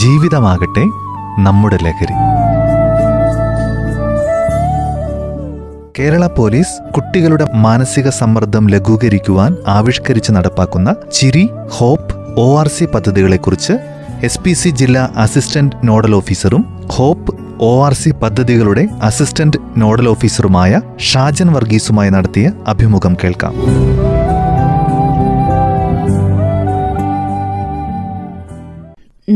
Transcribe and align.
ജീവിതമാകട്ടെ 0.00 0.82
നമ്മുടെ 1.38 1.76
ലഹരി. 1.84 2.14
കേരള 5.98 6.26
പോലീസ് 6.26 6.92
കുട്ടികളുടെ 6.92 7.46
മാനസിക 7.54 8.08
സമ്മർദ്ദം 8.08 8.68
ലഘൂകരിക്കുവാൻ 8.68 9.56
ആവിഷ്കരിച്ച് 9.66 10.32
നടപ്പാക്കുന്ന 10.32 10.94
Chiri 11.12 11.50
hope 11.78 12.14
O 12.36 12.58
R 12.60 12.68
C 12.68 12.84
പദ്ധതികളെക്കുറിച്ച് 12.84 13.72
എസ് 14.22 14.40
പി 14.40 14.52
സി 14.52 14.68
ജില്ലാ 14.68 15.08
അസിസ്റ്റന്റ് 15.16 15.76
നോഡൽ 15.84 16.14
ഓഫീസറും 16.14 16.64
ഹോപ്പ് 16.90 17.34
ഒ 17.62 17.84
ആർ 17.84 17.94
സി 17.94 18.10
പദ്ധതികളുടെ 18.10 18.88
അസിസ്റ്റന്റ് 19.02 19.58
നോഡൽ 19.76 20.08
ഓഫീസറുമായ 20.08 20.80
ഷാജൻ 20.98 21.52
വർഗീസുമായി 21.52 22.10
നടത്തിയ 22.10 22.52
അഭിമുഖം 22.66 23.16
കേൾക്കാം. 23.24 23.54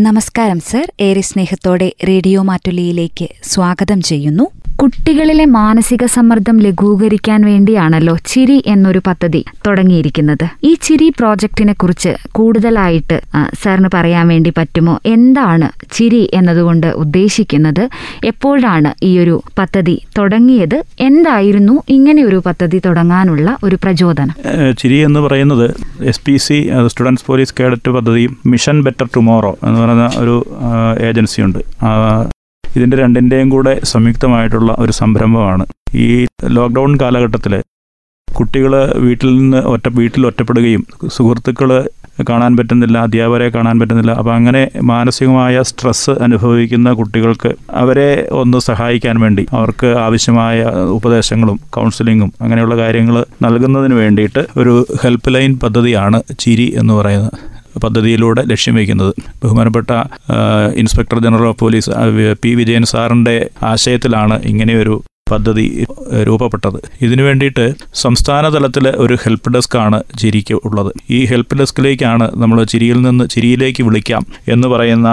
നമസ്കാരം 0.02 0.60
സർ. 0.68 0.86
ഏറെ 1.06 1.20
സ്നേഹത്തോടെ 1.20 1.88
റേഡിയോ 2.08 2.42
മാറ്റുലിയിലേക്ക് 2.50 3.28
സ്വാഗതം 3.52 4.00
ചെയ്യുന്നു. 4.10 4.46
കുട്ടികളിലെ 4.80 5.44
മാനസിക 5.44 6.04
സമ്മർദ്ദം 6.14 6.56
ലഘൂകരിക്കാൻ 6.64 7.40
വേണ്ടിയാണല്ലോ 7.48 8.14
ചിരി 8.30 8.56
എന്നൊരു 8.66 9.00
പദ്ധതി 9.08 9.44
തുടങ്ങിയിരിക്കുന്നത്. 9.66 10.44
ഈ 10.64 10.74
ചിരി 10.86 11.08
പ്രോജക്റ്റിനെ 11.18 11.72
കുറിച്ച് 11.72 12.12
കൂടുതലായിട്ട് 12.38 13.16
സാറിന് 13.62 13.90
പറയാൻ 13.94 14.24
വേണ്ടി 14.28 14.52
പറ്റുമോ? 14.56 14.94
എന്താണ് 15.06 15.68
ചിരി 15.96 16.22
എന്നതുകൊണ്ട് 16.34 16.88
ഉദ്ദേശിക്കുന്നത്? 17.02 17.88
എപ്പോഴാണ് 18.24 18.92
ഈ 19.10 19.12
ഒരു 19.18 19.36
പദ്ധതി 19.58 19.96
തുടങ്ങിയത്? 20.18 20.76
എന്തായിരുന്നു 21.00 21.82
ഇങ്ങനെ 21.88 22.24
ഒരു 22.24 22.42
പദ്ധതി 22.46 22.80
തുടങ്ങാനുള്ള 22.86 23.56
ഒരു 23.64 23.78
പ്രചോദനം? 23.84 24.34
ചിരി 24.82 24.98
എന്ന് 25.08 25.20
പറയുന്നത് 25.20 25.66
S 26.12 26.20
P 26.26 26.36
C 26.36 26.58
students 26.86 27.26
police 27.30 27.54
cadet 27.60 27.90
പദ്ധതി 27.90 28.26
മിഷൻ 28.46 28.76
ബെറ്റർ 28.88 29.08
ടുമോറോ 29.16 29.54
എന്ന് 29.62 29.80
പറയുന്ന 29.84 30.06
ഒരു 30.22 30.36
ഏജൻസിയുണ്ട്. 31.08 31.60
ഇതിന്റെ 32.76 32.96
രണ്ടിന്റെയും 32.96 33.48
കൂടെ 33.48 33.74
സംയുക്തമായിട്ടുള്ള 33.84 34.76
ഒരു 34.78 34.92
സംരംഭമാണ്. 34.92 35.64
ഈ 35.94 36.08
ലോക്ക്ഡൗൺ 36.56 36.92
കാലഘട്ടത്തിൽ 37.00 37.54
കുട്ടികൾ 38.28 38.72
വീട്ടിൽ 38.96 39.28
നിന്ന് 39.38 39.58
ഒറ്റ 39.72 39.86
വീട്ടിൽ 39.98 40.22
ഒറ്റപ്പെടുകയും 40.26 40.82
സുഹൃത്തുക്കൾ 41.06 41.70
കാണാൻ 42.30 42.52
പറ്റുന്നില്ല 42.56 42.96
അധ്യാപകരെ 42.98 43.48
കാണാൻ 43.48 43.76
പറ്റുന്നില്ല 43.80 44.12
അപ്പോൾ 44.12 44.32
അങ്ങനെ 44.34 44.60
മാനസികമായ 44.82 45.62
സ്ട്രെസ്സ് 45.62 46.10
അനുഭവിക്കുന്ന 46.10 46.92
കുട്ടികൾക്ക് 46.92 47.50
അവരെ 47.82 48.28
ഒന്ന് 48.32 48.58
സഹായിക്കാൻ 48.58 49.16
വേണ്ടി 49.20 49.46
അവർക്ക് 49.52 49.86
ആവശ്യമായ 49.86 50.66
ഉപദേശങ്ങളും 50.98 51.60
കൗൺസിലിങ്ങും 51.70 52.32
അങ്ങനെയുള്ള 52.40 52.76
കാര്യങ്ങൾ 52.76 53.18
നൽകുന്നതിന് 53.42 53.94
വേണ്ടിയിട്ട് 53.94 54.44
ഒരു 54.56 54.74
ഹെൽപ്പ് 55.02 55.34
ലൈൻ 55.34 55.58
പദ്ധതിയാണ് 55.58 56.20
ചിരി 56.38 56.74
എന്ന് 56.78 56.94
പറയുന്നത്. 56.94 57.53
പദ്ധതിയിലൂടെ 57.78 58.42
ലക്ഷ്യം 58.42 58.74
വയ്ക്കുന്നത്. 58.74 59.14
ബഹുമാനപ്പെട്ട 59.44 59.90
inspector 60.76 61.18
general 61.18 61.46
of 61.46 61.58
police 61.58 61.90
P. 62.42 62.48
Vijayan 62.54 62.84
സാറിന്റെ 62.84 63.50
ആശയത്തിലാണ് 63.62 64.42
ഇങ്ങനെയൊരു 64.42 65.02
പദ്ധതി 65.30 65.86
രൂപപ്പെട്ടത്. 66.26 66.78
ഇതിനു 67.02 67.22
വേണ്ടിയിട്ട് 67.22 67.74
സംസ്ഥാന 67.94 68.48
തലത്തിൽ 68.54 68.88
ഒരു 68.88 69.14
ഹെൽപ്പ് 69.22 69.52
ഡെസ്ക് 69.52 69.76
ആണ് 69.78 69.98
ചിരിക്ക് 70.18 70.54
ഉള്ളത്. 70.54 70.90
ഈ 71.10 71.24
ഹെൽപ്പ് 71.24 71.58
ഡെസ്കിലേക്കാണ് 71.58 72.30
നമ്മൾ 72.34 72.64
ചിരിയിൽ 72.64 72.98
നിന്ന് 73.02 73.24
ചിരിയിലേക്ക് 73.34 73.82
വിളിക്കാം 73.82 74.26
എന്ന് 74.48 74.68
പറയുന്ന 74.68 75.08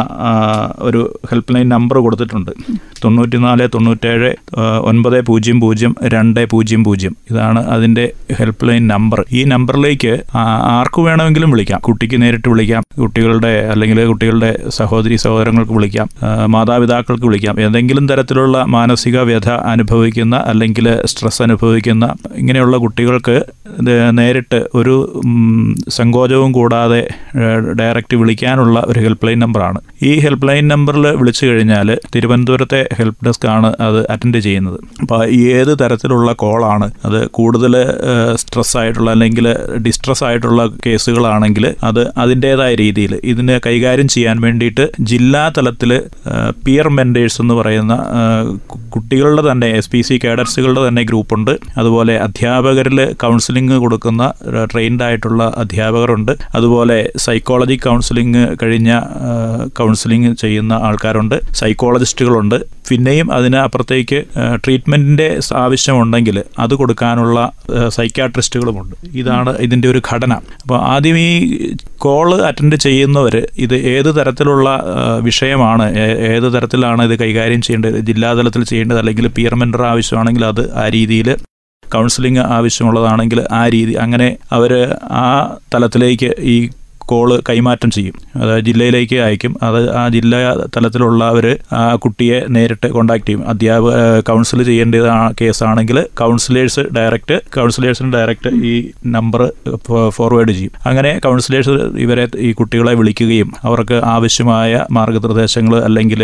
ഒരു 0.80 1.02
ഹെൽപ്പ് 1.32 1.56
ലൈൻ 1.56 1.70
നമ്പർ 1.70 1.98
കൊടുത്തിട്ടുണ്ട്. 1.98 2.52
തൊണ്ണൂറ്റിനാല് 3.04 3.68
തൊണ്ണൂറ്റേഴ് 3.74 4.32
ഒൻപത് 4.90 5.22
പൂജ്യം 5.26 5.60
പൂജ്യം 5.62 5.96
രണ്ട് 6.14 6.42
പൂജ്യം 6.50 6.84
പൂജ്യം. 6.84 7.16
ഇതാണ് 7.32 7.62
അതിന്റെ 7.76 8.06
ഹെൽപ്പ് 8.40 8.68
ലൈൻ 8.70 8.88
നമ്പർ. 8.88 9.26
ഈ 9.32 9.44
നമ്പറിലേക്ക് 9.44 10.14
ആർക്ക് 10.36 11.02
വേണമെങ്കിലും 11.02 11.52
വിളിക്കാം. 11.52 11.80
കുട്ടിക്ക് 11.80 12.22
നേരിട്ട് 12.22 12.50
വിളിക്കാം. 12.50 12.84
കുട്ടികളുടെ 13.02 13.54
അല്ലെങ്കിൽ 13.72 14.06
കുട്ടികളുടെ 14.12 14.52
സഹോദരി 14.80 15.16
സഹോദരങ്ങൾക്ക് 15.16 15.74
വിളിക്കാം. 15.74 16.10
മാതാപിതാക്കൾക്ക് 16.52 17.26
വിളിക്കാം. 17.26 17.56
ഏതെങ്കിലും 17.62 18.06
തരത്തിലുള്ള 18.10 18.66
മാനസിക 18.76 19.18
വ്യഥ 19.32 19.50
അനുഭവിക്കുന്ന 20.02 20.36
അല്ലെങ്കിൽ 20.52 20.86
സ്ട്രെസ് 21.06 21.42
അനുഭവിക്കുന്ന 21.42 22.06
ഇങ്ങനെയുള്ള 22.36 22.76
കുട്ടികൾക്ക് 22.78 23.36
നേരിട്ട് 24.12 24.60
ഒരു 24.76 24.96
സങ്കോചവും 25.90 26.50
കൂടാതെ 26.52 27.02
ഡയറക്റ്റ് 27.80 28.16
വിളിക്കാനുള്ള 28.22 28.78
ഒരു 28.88 29.00
ഹെൽപ്പ് 29.00 29.26
ലൈൻ 29.28 29.40
നമ്പറാണ് 29.40 29.80
ഈ 30.04 30.12
ഹെൽപ്പ് 30.24 30.48
ലൈൻ 30.48 30.66
നമ്പറിൽ 30.68 31.06
വിളിച്ചു 31.20 31.44
കഴിഞ്ഞാൽ 31.46 31.90
തിരുവനന്തപുരത്തെ 32.16 32.82
ഹെൽപ്പ് 33.00 33.20
ഡെസ്ക് 33.26 33.48
ആണ് 33.48 33.70
അത് 33.88 34.00
അറ്റൻഡ് 34.14 34.40
ചെയ്യുന്നത്. 34.40 34.80
അപ്പോൾ 35.02 35.22
ഏത് 35.52 35.74
തരത്തിലുള്ള 35.82 36.32
കോളാണ് 36.44 36.88
അത് 37.06 37.20
കൂടുതൽ 37.30 37.76
സ്ട്രെസ് 38.36 38.76
ആയിട്ടുള്ള 38.82 39.10
അല്ലെങ്കിൽ 39.12 39.48
ഡിസ്ട്രെസ് 39.88 40.26
ആയിട്ടുള്ള 40.30 40.62
കേസുകളാണെങ്കിൽ 40.88 41.68
അത് 41.90 42.02
അതിന്റേതായ 42.24 42.74
രീതിയിൽ 42.84 43.16
ഇതിനെ 43.34 43.58
കൈകാര്യം 43.68 44.10
ചെയ്യാൻ 44.16 44.38
വേണ്ടിയിട്ട് 44.48 44.88
ജില്ലാ 45.12 45.46
തലത്തിൽ 45.58 45.94
പിയർ 46.66 46.90
മെന്റേഴ്സ് 46.90 47.40
എന്ന് 47.42 47.58
പറയുന്ന 47.62 47.94
കുട്ടികളുടെ 48.90 49.44
തന്നെ 49.52 49.68
പി 49.94 50.02
സി 50.02 50.20
കേഡറ്റ്സുകളുടെ 50.24 50.88
തന്നെ 50.88 51.04
ഗ്രൂപ്പുണ്ട്. 51.04 51.52
അതുപോലെ 51.78 52.14
അധ്യാപകരിൽ 52.20 53.00
കൗൺസിലിംഗ് 53.14 53.78
കൊടുക്കുന്ന 53.84 54.34
ട്രെയിൻഡ് 54.72 55.04
ആയിട്ടുള്ള 55.04 55.54
അധ്യാപകരുണ്ട്. 55.58 56.32
അതുപോലെ 56.56 56.98
സൈക്കോളജി 57.18 57.76
കൗൺസിലിംഗ് 57.76 58.44
കഴിഞ്ഞ 58.64 58.92
കൗൺസിലിംഗ് 59.80 60.32
ചെയ്യുന്ന 60.36 60.74
ആൾക്കാരുണ്ട്. 60.74 61.38
സൈക്കോളജിസ്റ്റുകളുണ്ട് 61.54 62.58
പിന്നെയും 62.90 63.28
അതിന് 63.32 63.58
അപ്പുറത്തേക്ക് 63.58 64.20
ട്രീറ്റ്മെന്റിന്റെ 64.66 65.28
ആവശ്യമുണ്ടെങ്കിൽ 65.56 66.38
അത് 66.60 66.74
കൊടുക്കാനുള്ള 66.74 67.38
സൈക്കാട്രിസ്റ്റുകളുമുണ്ട് 67.90 68.96
ഇതാണ് 69.20 69.52
ഇതിന്റെ 69.58 69.88
ഒരു 69.88 70.02
ഘടന. 70.10 70.34
അപ്പോൾ 70.64 70.78
ആദ്യം 70.94 71.18
ഈ 71.18 71.30
കോൾ 71.98 72.30
അറ്റൻഡ് 72.50 72.76
ചെയ്യുന്നവർ 72.76 73.36
ഇത് 73.66 73.76
ഏത് 73.94 74.10
തരത്തിലുള്ള 74.16 74.68
വിഷയമാണ് 75.20 75.86
ഏത് 76.34 76.48
തരത്തിലാണ് 76.56 77.04
ഇത് 77.04 77.16
കൈകാര്യം 77.20 77.62
ചെയ്യേണ്ടത്? 77.62 78.00
ജില്ലാതലത്തിൽ 78.10 78.64
ചെയ്യേണ്ടത് 78.64 79.00
അല്ലെങ്കിൽ 79.00 79.28
പിയർ 79.38 79.56
മെന്റർ 79.56 79.84
ആവശ്യമാണെങ്കിൽ 79.94 80.46
അത് 80.46 80.64
ആ 80.74 80.86
രീതിയിൽ 80.90 81.30
കൗൺസിലിംഗ് 81.84 82.44
ആവശ്യമുള്ളതാണെങ്കിൽ 82.58 83.40
ആ 83.52 83.62
രീതി 83.68 83.94
അങ്ങനെ 84.04 84.28
അവർ 84.52 84.72
ആ 85.24 85.26
തലത്തിലേക്ക് 85.74 86.30
ഈ 86.40 86.56
കോൾ 87.12 87.30
കൈമാറ്റം 87.50 87.90
ചെയ്യും. 87.98 88.16
അതായത് 88.42 88.66
ജില്ലയിലേക്ക് 88.70 89.18
അയക്കും. 89.26 89.54
അത് 89.68 89.80
ആ 90.00 90.04
ജില്ലാ 90.16 90.40
തലത്തിലുള്ളവർ 90.76 91.48
ആ 91.80 91.84
കുട്ടിയെ 92.04 92.40
നേരിട്ട് 92.56 92.88
കോണ്ടാക്ട് 92.96 93.28
ചെയ്യും. 93.28 93.44
അധ്യാപക 93.52 94.20
കൗൺസിൽ 94.30 94.60
ചെയ്യേണ്ടത് 94.70 95.08
ആ 95.18 95.20
കേസാണെങ്കിൽ 95.42 95.98
കൗൺസിലേഴ്സ് 96.22 96.84
ഡയറക്റ്റ് 96.98 97.38
കൗൺസിലേഴ്സിന് 97.58 98.12
ഡയറക്റ്റ് 98.16 98.50
ഈ 98.72 98.74
നമ്പർ 99.16 99.42
ഫോർവേഡ് 100.18 100.52
ചെയ്യും. 100.58 100.74
അങ്ങനെ 100.90 101.12
കൗൺസിലേഴ്സ് 101.26 101.76
ഇവരെ 102.06 102.26
ഈ 102.48 102.52
കുട്ടികളെ 102.60 102.94
വിളിക്കുകയും 103.00 103.50
അവർക്ക് 103.70 103.98
ആവശ്യമായ 104.14 104.86
മാർഗനിർദ്ദേശങ്ങൾ 104.98 105.76
അല്ലെങ്കിൽ 105.88 106.22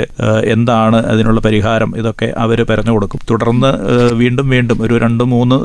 എന്താണ് 0.56 1.00
അതിനുള്ള 1.12 1.40
പരിഹാരം 1.48 1.92
ഇതൊക്കെ 1.98 2.30
അവർ 2.46 2.60
പറഞ്ഞു 2.70 2.94
കൊടുക്കും. 2.96 3.22
തുടർന്ന് 3.32 3.72
വീണ്ടും 4.22 4.48
വീണ്ടും 4.54 4.78
ഒരു 4.86 4.96
രണ്ട് 5.04 5.24
മൂന്ന് 5.34 5.58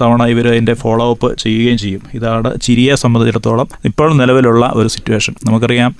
തവണ 0.00 0.22
ഇവർ 0.32 0.46
അതിന്റെ 0.52 0.74
ഫോളോ 0.82 1.06
അപ്പ് 1.14 1.28
ചെയ്യുകയും 1.42 1.78
ചെയ്യും. 1.84 2.02
ഇതാണ് 2.18 2.50
ചിരിയെ 2.66 2.94
സംബന്ധിച്ചിടത്തോളം 3.02 3.68
ഇപ്പോൾ 3.90 4.08
നിലവിലുള്ള 4.20 4.63
ഒരു 4.78 4.88
സിറ്റുവേഷൻ 4.94 5.34
നമുക്കറിയാം 5.46 5.92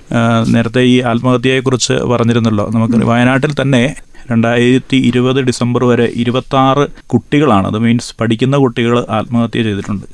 നേരത്തെ 0.55 0.83
ഈ 0.95 0.97
ആത്മഹത്യയെക്കുറിച്ച് 1.13 1.97
പറഞ്ഞിരുന്നല്ലോ. 2.13 2.67
നമുക്ക് 2.75 3.07
വയനാട്ടിൽ 3.13 3.55
തന്നെ 3.61 3.83
രണ്ടായിരത്തി 4.31 4.99
ഇരുപത് 5.09 5.41
ഡിസംബർ 5.49 5.83
വരെ 5.91 6.07
ഇരുപത്താറ് 6.23 6.85
കുട്ടികളാണ് 7.13 7.67
അത് 7.71 7.79
മീൻസ് 7.87 8.13
പഠിക്കുന്ന 8.21 8.57
കുട്ടികൾ 8.65 8.97
ആത്മഹത്യ 9.19 9.63
ചെയ്തിട്ടുണ്ട്. 9.69 10.07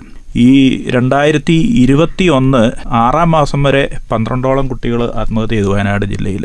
ഈ 0.46 0.50
രണ്ടായിരത്തി 0.96 1.56
ഇരുപത്തി 1.82 2.26
ഒന്ന് 2.38 2.62
ആറാം 3.02 3.30
മാസം 3.36 3.60
വരെ 3.66 3.84
പന്ത്രണ്ടോളം 4.12 4.66
കുട്ടികൾ 4.72 5.02
ആത്മഹത്യ 5.22 5.56
ചെയ്തു 5.56 5.70
വയനാട് 5.74 6.06
ജില്ലയിൽ. 6.14 6.44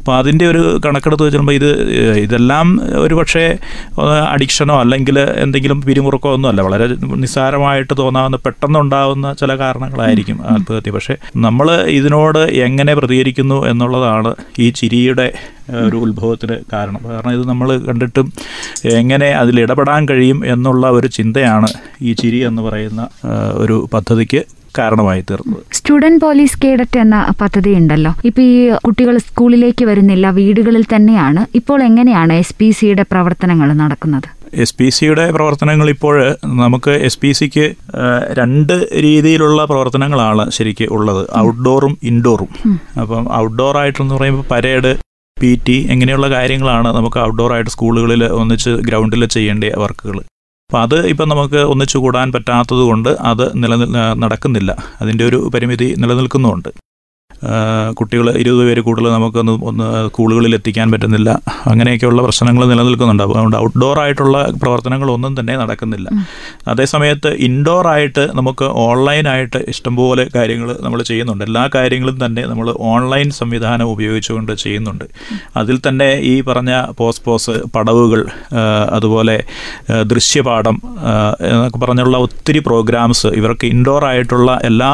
അപ്പോൾ 0.00 0.14
അതിന്റെ 0.18 0.44
ഒരു 0.46 0.80
കണക്കെടുത്ത് 0.84 1.24
വെച്ചിട്ടുമ്പോൾ 1.24 1.52
ഇത് 1.52 1.70
ഇതെല്ലാം 2.22 2.66
ഒരു 2.98 3.14
പക്ഷേ 3.14 3.42
അഡിക്ഷനോ 4.28 4.80
അല്ലെങ്കിൽ 4.80 5.16
എന്തെങ്കിലും 5.44 5.78
പിരിമുറുക്കോ 5.82 6.34
ഒന്നുമല്ല 6.34 6.60
വളരെ 6.60 6.86
നിസ്സാരമായിട്ട് 7.16 7.94
തോന്നാവുന്ന 7.98 8.38
പെട്ടെന്നുണ്ടാവുന്ന 8.46 9.32
ചില 9.32 9.58
കാരണങ്ങളായിരിക്കും 9.58 10.38
ആത്മഹത്യ. 10.52 10.90
പക്ഷേ 10.90 11.14
നമ്മൾ 11.36 11.68
ഇതിനോട് 11.98 12.38
എങ്ങനെ 12.38 12.94
പ്രതികരിക്കുന്നു 12.94 13.66
എന്നുള്ളതാണ് 13.66 14.32
ഈ 14.58 14.68
ചിരിയുടെ 14.70 15.26
ഒരു 15.86 15.96
ഉത്ഭവത്തിന് 15.96 16.56
കാരണം. 16.72 17.00
കാരണം 17.08 17.32
ഇത് 17.32 17.44
നമ്മൾ 17.48 17.68
കണ്ടിട്ടും 17.88 18.26
എങ്ങനെ 19.00 19.28
അതിൽ 19.32 19.60
ഇടപെടാൻ 19.60 20.08
കഴിയും 20.08 20.40
എന്നുള്ള 20.46 20.86
ഒരു 20.90 21.06
ചിന്തയാണ് 21.06 21.68
ഈ 22.02 22.12
ചിരി 22.12 22.40
എന്ന് 22.48 22.62
പറയുന്ന 22.62 23.02
ഒരു 23.54 23.88
പദ്ധതിക്ക് 23.94 24.42
കാരണമായി 24.78 25.22
തീർന്നത് 25.28 25.62
സ്റ്റുഡന്റ് 25.78 26.20
പോലീസ് 26.24 26.58
കേഡറ്റ് 26.64 26.98
എന്ന 27.04 27.16
പദ്ധതി 27.40 27.72
ഉണ്ടല്ലോ 27.80 28.12
ഇപ്പൊ 28.28 28.42
ഈ 28.50 28.54
കുട്ടികൾ 28.86 29.14
സ്കൂളിലേക്ക് 29.28 29.84
വരുന്നില്ല 29.90 30.26
വീടുകളിൽ 30.40 30.84
തന്നെയാണ്. 30.94 31.42
ഇപ്പോൾ 31.60 31.78
എങ്ങനെയാണ് 31.88 32.32
എസ് 32.42 32.56
പി 32.60 32.68
സിയുടെ 32.78 33.06
പ്രവർത്തനങ്ങൾ 33.12 33.68
നടക്കുന്നത്? 33.82 34.28
എസ് 34.62 34.74
പി 34.78 34.86
സിയുടെ 34.96 35.24
പ്രവർത്തനങ്ങൾ 35.36 35.88
ഇപ്പോൾ 35.94 36.16
നമുക്ക് 36.62 36.92
എസ് 37.08 37.20
പി 37.22 37.30
സിക്ക് 37.38 37.66
രണ്ട് 38.38 38.74
രീതിയിലുള്ള 39.04 39.60
പ്രവർത്തനങ്ങളാണ് 39.72 40.44
ശരിക്ക് 40.56 40.86
ഉള്ളത്. 40.96 41.22
ഔട്ട്ഡോറും 41.44 41.94
ഇൻഡോറും. 42.10 42.50
അപ്പം 43.02 43.28
ഔട്ട്ഡോർ 43.42 43.76
ആയിട്ടെന്ന് 43.82 44.14
പറയുമ്പോൾ 44.16 44.46
പരേഡ് 44.54 44.92
പി 45.36 45.52
ടി 45.66 45.76
ഇങ്ങനെയുള്ള 45.92 46.26
കാര്യങ്ങളാണ് 46.36 46.88
നമുക്ക് 46.96 47.18
ഔട്ട്ഡോർ 47.26 47.52
ആയിട്ട് 47.56 47.72
സ്കൂളുകളിൽ 47.76 48.24
ഒന്നിച്ച് 48.40 48.72
ഗ്രൗണ്ടിൽ 48.88 49.24
ചെയ്യേണ്ട 49.36 49.64
വർക്കുകൾ. 49.84 50.18
അപ്പോൾ 50.70 50.82
അത് 50.82 51.06
ഇപ്പം 51.06 51.28
നമുക്ക് 51.28 51.60
ഒന്നിച്ചു 51.72 51.98
കൂടാൻ 51.98 52.32
പറ്റാത്തത് 52.32 52.82
കൊണ്ട് 52.82 53.08
അത് 53.20 53.62
നിലനിൽ 53.62 53.88
നടക്കുന്നില്ല. 54.22 54.70
അതിന്റെ 55.00 55.24
ഒരു 55.24 55.50
പരിമിതി 55.54 55.94
നിലനിൽക്കുന്നുമുണ്ട് 55.98 56.68
കുട്ടികൾ 57.98 58.26
ഇരുപത് 58.36 58.66
പേര് 58.66 58.80
കൂടുതൽ 58.80 59.06
നമുക്കൊന്ന് 59.12 59.52
ഒന്ന് 59.52 60.08
സ്കൂളുകളിൽ 60.08 60.54
എത്തിക്കാൻ 60.54 60.90
പറ്റുന്നില്ല. 60.90 61.30
അങ്ങനെയൊക്കെയുള്ള 61.66 62.22
പ്രശ്നങ്ങൾ 62.22 62.62
നിലനിൽക്കുന്നുണ്ട്. 62.64 63.22
അതുകൊണ്ട് 63.22 63.56
ഔട്ട്ഡോർ 63.56 63.98
ആയിട്ടുള്ള 64.00 64.38
പ്രവർത്തനങ്ങളൊന്നും 64.62 65.40
തന്നെ 65.40 65.56
നടക്കുന്നില്ല. 65.56 66.08
അതേസമയത്ത് 66.68 67.30
ഇൻഡോർ 67.48 67.88
ആയിട്ട് 67.88 68.24
നമുക്ക് 68.38 68.64
ഓൺലൈനായിട്ട് 68.64 69.56
ഇഷ്ടംപോലെ 69.68 70.26
കാര്യങ്ങൾ 70.34 70.70
നമ്മൾ 70.80 71.02
ചെയ്യുന്നുണ്ട്. 71.02 71.44
എല്ലാ 71.44 71.70
കാര്യങ്ങളും 71.74 72.18
തന്നെ 72.24 72.42
നമ്മൾ 72.46 72.74
ഓൺലൈൻ 72.92 73.30
സംവിധാനം 73.30 73.86
ഉപയോഗിച്ചുകൊണ്ട് 73.90 74.52
ചെയ്യുന്നുണ്ട്. 74.52 75.04
അതിൽ 75.56 75.78
തന്നെ 75.88 76.10
ഈ 76.32 76.40
പറഞ്ഞ 76.40 76.72
പോസ് 76.98 77.22
പോസ് 77.24 77.54
പടവുകൾ 77.76 78.26
അതുപോലെ 78.92 79.36
ദൃശ്യപാഠം 80.12 80.76
എന്നൊക്കെ 81.50 81.78
പറഞ്ഞുള്ള 81.78 82.16
ഒത്തിരി 82.18 82.58
പ്രോഗ്രാംസ് 82.58 83.26
ഇവർക്ക് 83.26 83.66
ഇൻഡോർ 83.66 84.04
ആയിട്ടുള്ള 84.04 84.50
എല്ലാ 84.64 84.92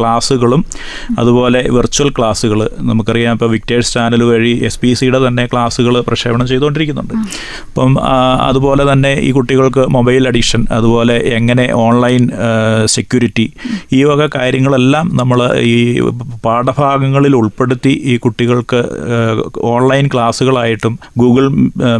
ക്ലാസ്സുകളും 0.00 0.64
അതുപോലെ 1.18 1.39
വെർച്വൽ 1.76 2.08
ക്ലാസ്സുകൾ 2.18 2.60
നമുക്കറിയാം. 2.90 3.32
ഇപ്പോൾ 3.36 3.50
വിക്ടേഴ്സ് 3.54 3.92
ചാനൽ 3.94 4.22
വഴി 4.30 4.52
എസ് 4.68 4.80
പി 4.82 4.90
സിയുടെ 5.00 5.18
തന്നെ 5.26 5.44
ക്ലാസ്സുകൾ 5.46 5.94
പ്രക്ഷേപണം 6.08 6.46
ചെയ്തുകൊണ്ടിരിക്കുന്നുണ്ട്. 6.50 7.14
അപ്പം 7.68 7.92
അതുപോലെ 8.48 8.84
തന്നെ 8.92 9.12
ഈ 9.26 9.30
കുട്ടികൾക്ക് 9.30 9.84
മൊബൈൽ 9.96 10.28
അഡിക്ഷൻ 10.28 10.62
അതുപോലെ 10.70 11.16
എങ്ങനെ 11.38 11.66
ഓൺലൈൻ 11.86 12.24
സെക്യൂരിറ്റി 12.96 13.46
ഈ 13.92 14.00
വക 14.04 14.28
കാര്യങ്ങളെല്ലാം 14.36 15.06
നമ്മൾ 15.20 15.38
ഈ 15.72 15.76
പാഠഭാഗങ്ങളിൽ 16.46 17.36
ഉൾപ്പെടുത്തി 17.36 17.92
ഈ 18.12 18.16
കുട്ടികൾക്ക് 18.16 18.80
ഓൺലൈൻ 19.72 20.06
ക്ലാസ്സുകളായിട്ടും 20.14 20.94
ഗൂഗിൾ 21.18 21.46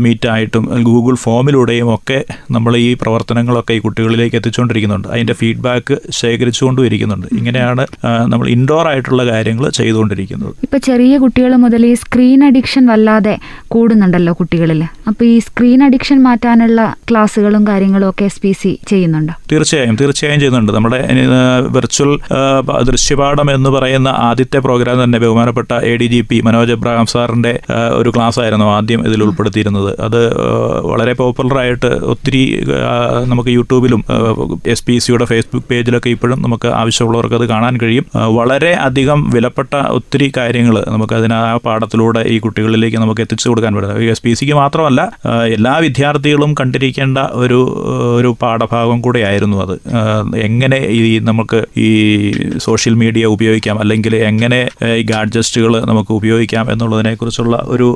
മീറ്റായിട്ടും 0.04 0.64
ഗൂഗിൾ 0.88 1.14
ഫോമിലൂടെയും 1.14 1.88
ഒക്കെ 1.94 2.18
നമ്മൾ 2.50 2.72
ഈ 2.76 2.88
പ്രവർത്തനങ്ങളൊക്കെ 3.02 3.72
ഈ 3.72 3.78
കുട്ടികളിലേക്ക് 3.78 4.36
എത്തിച്ചുകൊണ്ടിരിക്കുന്നുണ്ട്. 4.36 5.08
അതിന്റെ 5.08 5.32
ഫീഡ്ബാക്ക് 5.32 5.96
ശേഖരിച്ചുകൊണ്ടും 6.10 6.86
ഇരിക്കുന്നുണ്ട്. 6.86 7.26
ഇങ്ങനെയാണ് 7.38 7.86
നമ്മൾ 8.32 8.46
ഇൻഡോർ 8.48 8.86
ആയിട്ടുള്ള 8.88 9.22
കാര്യങ്ങൾ 9.30 9.64
ചെയ്തുകൊണ്ടിരിക്കുന്നത്. 9.78 10.52
ഇപ്പൊ 10.66 10.78
ചെറിയ 10.88 11.14
കുട്ടികൾ 11.24 11.52
മുതൽ 11.64 11.82
ഈ 11.90 11.94
സ്ക്രീൻ 12.02 12.40
അഡിക്ഷൻ 12.48 12.84
വല്ലാതെ 12.92 13.34
കൂടുന്നുണ്ടല്ലോ 13.74 14.32
കുട്ടികളിൽ 14.40 14.82
അപ്പൊ 15.10 15.22
ഈ 15.32 15.36
സ്ക്രീൻ 15.46 15.80
അഡിക്ഷൻ 15.86 16.18
മാറ്റാനുള്ള 16.28 16.80
ക്ലാസ്സുകളും 17.10 17.62
കാര്യങ്ങളും 17.70 18.06
ഒക്കെ 18.10 18.24
എസ് 18.30 18.40
പി 18.42 18.52
സി 18.60 18.72
ചെയ്യുന്നുണ്ടോ? 18.90 19.34
തീർച്ചയായും 19.52 19.96
തീർച്ചയായും 20.00 20.40
ചെയ്യുന്നുണ്ട്. 20.42 20.72
നമ്മുടെ 20.76 21.00
വെർച്വൽ 21.76 22.12
ദൃശ്യപാഠം 22.90 23.48
എന്ന് 23.56 23.70
പറയുന്ന 23.76 24.08
ആദ്യത്തെ 24.28 24.58
പ്രോഗ്രാം 24.66 24.96
തന്നെ 25.02 25.18
ബഹുമാനപ്പെട്ട 25.24 25.72
A 25.90 25.92
D 26.00 26.06
G 26.12 26.20
P 26.30 26.36
Manoj 26.46 26.74
Abraham 26.76 27.06
സാറിന്റെ 27.12 27.52
ഒരു 28.00 28.10
ക്ലാസ് 28.16 28.38
ആയിരുന്നു 28.44 28.66
ആദ്യം 28.76 29.00
ഇതിൽ 29.08 29.20
ഉൾപ്പെടുത്തിയിരുന്നത്. 29.26 29.90
അത് 30.06 30.20
വളരെ 30.90 31.12
പോപ്പുലറായിട്ട് 31.20 31.90
ഒത്തിരി 32.12 32.42
നമുക്ക് 33.32 33.50
യൂട്യൂബിലും 33.58 34.02
എസ് 34.74 34.84
പി 34.86 34.96
സിയുടെ 35.04 35.26
ഫേസ്ബുക്ക് 35.32 35.68
പേജിലൊക്കെ 35.70 36.10
ഇപ്പോഴും 36.16 36.38
നമുക്ക് 36.46 36.68
ആവശ്യമുള്ളവർക്ക് 36.80 37.36
അത് 37.40 37.46
കാണാൻ 37.54 37.74
കഴിയും. 37.82 38.06
വളരെ 38.38 38.72
അധികം 38.88 39.19
വിലപ്പെട്ട 39.34 39.74
ഒത്തിരി 39.98 40.32
കാര്യങ്ങൾ 40.38 40.76
നമുക്ക് 40.88 41.14
അതിന് 41.14 41.34
ആ 41.34 41.56
പാഠത്തിലൂടെ 41.66 42.22
ഈ 42.34 42.38
കുട്ടികളിലേക്ക് 42.38 42.96
നമുക്ക് 42.96 43.20
എത്തിച്ചു 43.20 43.48
കൊടുക്കാൻ 43.48 43.74
പറ്റും 43.76 44.02
എസ് 44.14 44.24
പി 44.24 44.32
സിക്ക് 44.40 44.54
മാത്രമല്ല 44.62 45.00
എല്ലാ 45.56 45.74
വിദ്യാർത്ഥികളും 45.86 46.54
കണ്ടിരിക്കേണ്ട 46.60 47.18
ഒരു 47.42 47.60
ഒരു 48.18 48.36
പാഠഭാഗം 48.42 49.00
കൂടെയായിരുന്നു 49.00 49.56
അത്. 49.64 49.74
എങ്ങനെ 50.48 50.78
ഈ 50.98 51.18
നമുക്ക് 51.30 51.58
ഈ 51.86 51.90
സോഷ്യൽ 52.66 52.94
മീഡിയ 52.94 53.24
ഉപയോഗിക്കാം 53.36 53.78
അല്ലെങ്കിൽ 53.82 54.14
എങ്ങനെ 54.30 54.60
ഈ 55.00 55.02
ഗാഡ്ജസ്റ്റുകൾ 55.12 55.72
നമുക്ക് 55.90 56.12
ഉപയോഗിക്കാം 56.12 56.66
എന്നുള്ളതിനെക്കുറിച്ചുള്ള 56.72 57.56
ഒരു 57.74 57.88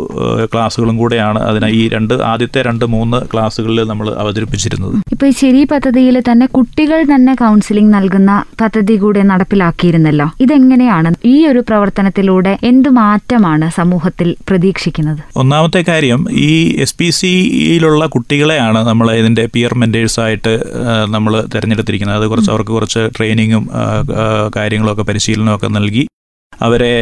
ക്ലാസ്സുകളും 0.52 0.96
കൂടെയാണ് 1.02 1.40
അതിന് 1.50 1.70
ഈ 1.80 1.82
രണ്ട് 1.88 2.14
ആദ്യത്തെ 2.32 2.62
രണ്ട് 2.68 2.84
മൂന്ന് 2.94 3.20
ക്ലാസ്സുകളിൽ 3.32 3.80
നമ്മൾ 3.92 4.06
അവതരിപ്പിച്ചിരുന്നത്. 4.22 4.94
ഇപ്പൊ 5.14 5.26
ഈ 5.26 5.34
ശരി 5.42 5.64
പദ്ധതിയിൽ 5.64 6.16
തന്നെ 6.30 6.46
കുട്ടികൾ 6.46 7.00
തന്നെ 7.12 7.34
കൗൺസിലിംഗ് 7.34 7.94
നൽകുന്ന 7.94 8.32
പദ്ധതി 8.60 8.96
കൂടെ 8.96 9.22
നടപ്പിലാക്കിയിരുന്നല്ലോ. 9.22 10.26
ഇതെങ്ങനെയാണ് 10.44 11.10
ഈ 11.24 11.46
ഒരു 11.46 11.60
പ്രവർത്തനത്തിലൂടെ 11.68 12.58
എന്ത് 12.62 12.88
മാറ്റമാണ് 12.88 13.66
സമൂഹത്തിൽ 13.70 14.36
പ്രതീക്ഷിക്കുന്നത്? 14.48 15.22
ഒന്നാമത്തെ 15.36 15.84
കാര്യം 15.88 16.20
ഈ 16.30 16.52
എസ് 16.80 16.96
പി 16.98 17.10
സിയിലുള്ള 17.10 18.06
കുട്ടികളെയാണ് 18.06 18.80
നമ്മൾ 18.88 19.06
ഇതിന്റെ 19.12 19.44
പിയർ 19.54 19.74
മെന്റേഴ്സായിട്ട് 19.74 20.54
നമ്മൾ 21.06 21.44
തിരഞ്ഞെടുത്തിരിക്കുന്നത്. 21.54 22.18
അത് 22.22 22.26
കുറച്ച് 22.26 22.50
അവർക്ക് 22.50 22.70
കുറച്ച് 22.70 23.04
ട്രെയിനിങ്ങും 23.18 23.66
കാര്യങ്ങളൊക്കെ 24.56 25.02
പരിശീലനമൊക്കെ 25.02 25.70
നൽകി 25.78 26.04
അവരെ 26.62 26.92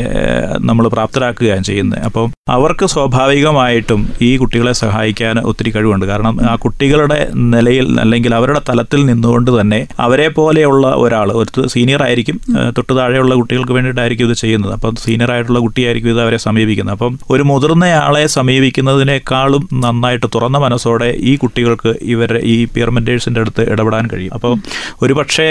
നമ്മൾ 0.58 0.88
പ്രാപ്തരാക്കുകയാണ് 0.88 1.64
ചെയ്യുന്നത്. 1.64 2.00
അപ്പം 2.04 2.28
അവർക്ക് 2.48 2.86
സ്വാഭാവികമായിട്ടും 2.86 4.00
ഈ 4.22 4.36
കുട്ടികളെ 4.36 4.72
സഹായിക്കാൻ 4.72 5.38
ഒത്തിരി 5.38 5.70
കഴിവുണ്ട്. 5.70 6.06
കാരണം 6.06 6.34
ആ 6.50 6.54
കുട്ടികളുടെ 6.54 7.28
നിലയിൽ 7.34 8.00
അല്ലെങ്കിൽ 8.00 8.34
അവരുടെ 8.34 8.60
തലത്തിൽ 8.68 9.06
നിന്നുകൊണ്ട് 9.06 9.60
തന്നെ 9.60 9.86
അവരെ 10.00 10.28
പോലെയുള്ള 10.28 10.86
ഒരാൾ 11.04 11.32
ഒരു 11.32 11.66
സീനിയർ 11.66 12.02
ആയിരിക്കും 12.02 12.40
തൊട്ട് 12.78 12.92
താഴെയുള്ള 12.96 13.34
കുട്ടികൾക്ക് 13.34 13.72
വേണ്ടിയിട്ടായിരിക്കും 13.72 14.26
ഇത് 14.30 14.36
ചെയ്യുന്നത്. 14.36 14.72
അപ്പം 14.72 14.96
സീനിയർ 14.96 15.32
ആയിട്ടുള്ള 15.32 15.58
കുട്ടിയായിരിക്കും 15.58 16.10
ഇത് 16.10 16.20
അവരെ 16.20 16.36
സമീപിക്കുന്നത്. 16.36 16.94
അപ്പം 16.96 17.18
ഒരു 17.30 17.42
മുതിർന്നയാളെ 17.42 18.26
സമീപിക്കുന്നതിനേക്കാളും 18.26 19.68
നന്നായിട്ട് 19.74 20.26
തുറന്ന 20.34 20.58
മനസ്സോടെ 20.58 21.14
ഈ 21.18 21.36
കുട്ടികൾക്ക് 21.36 21.94
ഇവരെ 22.02 22.40
ഈ 22.54 22.64
പിയർ 22.64 22.90
മെന്റേഴ്സിന്റെ 22.90 23.40
അടുത്ത് 23.40 23.62
ഇടപെടാൻ 23.72 24.08
കഴിയും. 24.12 24.34
അപ്പം 24.34 24.62
ഒരു 25.02 25.12
പക്ഷേ 25.12 25.48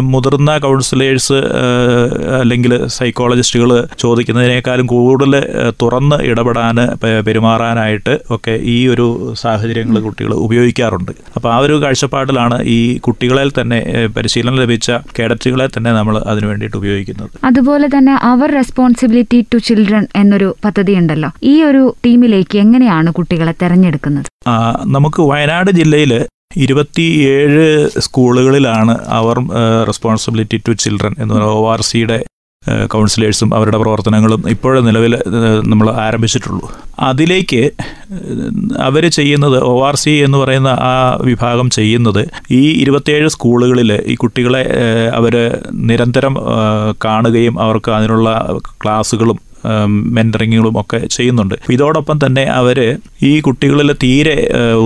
മുതിർന്ന 0.00 0.58
കൗൺസിലേഴ്സ് 0.58 1.38
അല്ലെങ്കിൽ 2.40 2.86
സൈക്കോളജിസ്റ്റുകൾ 3.34 3.70
ചോദിക്കുന്നതിനേക്കാളും 3.98 4.86
കൂടുതൽ 4.86 5.32
തുറന്ന് 5.82 6.16
ഇടപെടാൻ 6.30 6.76
പെരുമാറാനായിട്ട് 7.26 8.14
ഒക്കെ 8.30 8.54
ഈ 8.74 8.88
ഒരു 8.88 9.06
സാഹചര്യങ്ങൾ 9.42 9.96
കുട്ടികൾ 10.00 10.32
ഉപയോഗിക്കാറുണ്ട്. 10.46 11.12
അപ്പോൾ 11.36 11.50
ആ 11.54 11.58
ഒരു 11.66 11.74
കാഴ്ചപ്പാടിലാണ് 11.82 12.56
ഈ 12.76 12.98
കുട്ടികളെ 12.98 13.44
തന്നെ 13.60 13.78
പരിശീലനം 14.16 14.56
ലഭിച്ച 14.62 14.90
കേഡറ്റുകളെ 15.18 15.66
തന്നെ 15.76 15.92
നമ്മൾ 15.92 16.18
അതിനു 16.18 16.46
വേണ്ടിയിട്ട് 16.46 16.76
ഉപയോഗിക്കുന്നത്. 16.76 17.30
അതുപോലെ 17.44 17.88
തന്നെ 17.96 18.14
അവർ 18.32 18.50
റെസ്പോൺസിബിലിറ്റി 18.60 19.40
ടു 19.54 19.58
ചിൽഡ്രൻ 19.58 20.06
എന്നൊരു 20.16 20.56
പദ്ധതി 20.64 20.92
ഉണ്ടല്ലോ. 20.92 21.30
ഈ 21.42 21.62
ഒരു 21.62 21.82
ടീമിലേക്ക് 22.06 22.58
എങ്ങനെയാണ് 22.58 23.10
കുട്ടികളെ 23.12 23.54
തെരഞ്ഞെടുക്കുന്നത്? 23.62 24.30
നമുക്ക് 24.96 25.22
വയനാട് 25.22 25.70
ജില്ലയിൽ 25.70 26.14
ഇരുപത്തിയേഴ് 26.56 27.64
സ്കൂളുകളിലാണ് 27.98 28.94
അവർ 29.18 29.36
റെസ്പോൺസിബിലിറ്റി 29.90 30.58
ടു 30.68 30.72
ചിൽഡ്രൻ 30.82 31.14
എന്ന് 31.18 31.34
പറയുന്ന 31.34 31.58
ഒ 31.60 31.64
ആർ 31.72 31.80
സിയുടെ 31.80 32.18
കൗൺസിലേഴ്സും 32.88 33.54
അവരുടെ 33.54 33.76
പ്രവർത്തനങ്ങളും 33.76 34.42
ഇപ്പോഴും 34.48 34.84
നിലവിൽ 34.84 35.18
നമ്മൾ 35.64 35.90
ആരംഭിച്ചിട്ടുള്ളൂ. 35.90 36.70
അതിലേക്ക് 37.00 37.70
അവർ 38.78 39.08
ചെയ്യുന്നത് 39.08 39.62
ഒ 39.62 39.86
ആർ 39.86 39.96
സി 39.96 40.10
എന്ന് 40.10 40.38
പറയുന്ന 40.38 40.68
ആ 40.68 41.18
വിഭാഗം 41.22 41.70
ചെയ്യുന്നത് 41.70 42.28
ഈ 42.50 42.72
ഇരുപത്തിയേഴ് 42.82 43.28
സ്കൂളുകളിൽ 43.28 43.92
ഈ 44.06 44.14
കുട്ടികളെ 44.14 44.64
അവർ 45.14 45.36
നിരന്തരം 45.72 46.36
കാണുകയും 47.04 47.60
അവർക്ക് 47.60 47.90
അതിനുള്ള 47.90 48.58
ക്ലാസ്സുകളും 48.82 49.53
മെന്ററിങ്ങുകളും 50.16 50.76
ഒക്കെ 50.82 51.00
ചെയ്യുന്നുണ്ട്. 51.16 51.54
ഇതോടൊപ്പം 51.74 52.18
തന്നെ 52.24 52.44
അവർ 52.60 52.78
ഈ 53.30 53.32
കുട്ടികളിൽ 53.46 53.90
തീരെ 54.04 54.36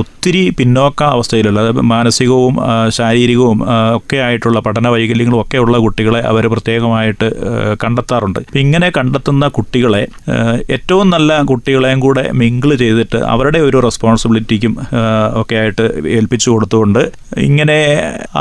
ഒത്തിരി 0.00 0.42
പിന്നോക്ക 0.58 1.02
അവസ്ഥയിലുള്ള 1.16 1.60
മാനസികവും 1.92 2.54
ശാരീരികവും 2.98 3.58
ഒക്കെ 3.98 4.16
ആയിട്ടുള്ള 4.26 4.58
പഠന 4.66 4.88
വൈകല്യങ്ങളും 4.94 5.40
ഒക്കെ 5.40 5.58
ഉള്ള 5.64 5.78
കുട്ടികളെ 5.84 6.20
അവർ 6.30 6.46
പ്രത്യേകമായിട്ട് 6.54 7.28
കണ്ടെത്താറുണ്ട്. 7.84 8.40
ഇങ്ങനെ 8.62 8.90
കണ്ടെത്തുന്ന 8.98 9.48
കുട്ടികളെ 9.58 10.02
ഏറ്റവും 10.76 11.06
നല്ല 11.10 11.40
കുട്ടികളെയും 11.50 12.00
കൂടെ 12.00 12.24
മിങ്കിൾ 12.40 12.70
ചെയ്തിട്ട് 12.82 13.18
അവരുടെ 13.32 13.60
ഒരു 13.68 13.78
റെസ്പോൺസിബിലിറ്റിക്കും 13.86 14.74
ഒക്കെ 15.40 15.56
ആയിട്ട് 15.56 15.86
ഏൽപ്പിച്ചു 16.16 16.48
കൊടുത്തുകൊണ്ട് 16.50 17.02
ഇങ്ങനെ 17.46 17.78